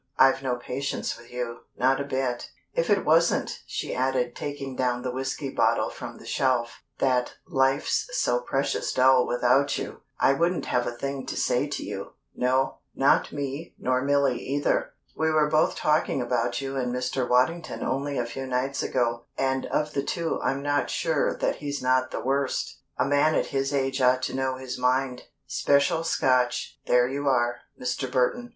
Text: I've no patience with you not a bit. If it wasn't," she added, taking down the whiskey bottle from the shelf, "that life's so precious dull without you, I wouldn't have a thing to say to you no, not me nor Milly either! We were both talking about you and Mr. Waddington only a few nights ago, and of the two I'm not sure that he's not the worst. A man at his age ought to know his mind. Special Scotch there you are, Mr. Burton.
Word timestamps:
I've 0.17 0.41
no 0.41 0.55
patience 0.55 1.15
with 1.15 1.31
you 1.31 1.59
not 1.77 2.01
a 2.01 2.03
bit. 2.03 2.49
If 2.73 2.89
it 2.89 3.05
wasn't," 3.05 3.61
she 3.67 3.93
added, 3.93 4.35
taking 4.35 4.75
down 4.75 5.03
the 5.03 5.11
whiskey 5.11 5.51
bottle 5.51 5.91
from 5.91 6.17
the 6.17 6.25
shelf, 6.25 6.81
"that 6.97 7.35
life's 7.47 8.09
so 8.17 8.39
precious 8.39 8.91
dull 8.93 9.27
without 9.27 9.77
you, 9.77 9.99
I 10.19 10.33
wouldn't 10.33 10.65
have 10.65 10.87
a 10.87 10.91
thing 10.97 11.27
to 11.27 11.37
say 11.37 11.67
to 11.67 11.83
you 11.83 12.13
no, 12.35 12.79
not 12.95 13.31
me 13.31 13.75
nor 13.77 14.01
Milly 14.01 14.39
either! 14.39 14.93
We 15.15 15.29
were 15.29 15.47
both 15.51 15.75
talking 15.75 16.19
about 16.19 16.61
you 16.61 16.77
and 16.77 16.91
Mr. 16.91 17.29
Waddington 17.29 17.83
only 17.83 18.17
a 18.17 18.25
few 18.25 18.47
nights 18.47 18.81
ago, 18.81 19.25
and 19.37 19.67
of 19.67 19.93
the 19.93 20.01
two 20.01 20.41
I'm 20.41 20.63
not 20.63 20.89
sure 20.89 21.35
that 21.37 21.57
he's 21.57 21.79
not 21.79 22.09
the 22.09 22.21
worst. 22.21 22.79
A 22.97 23.05
man 23.05 23.35
at 23.35 23.45
his 23.53 23.71
age 23.71 24.01
ought 24.01 24.23
to 24.23 24.33
know 24.35 24.55
his 24.57 24.79
mind. 24.79 25.25
Special 25.45 26.03
Scotch 26.03 26.79
there 26.87 27.07
you 27.07 27.27
are, 27.27 27.59
Mr. 27.79 28.11
Burton. 28.11 28.49